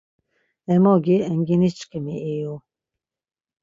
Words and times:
Emogi 0.73 1.15
Enginişǩimi 1.31 2.15
iyu. 2.33 2.55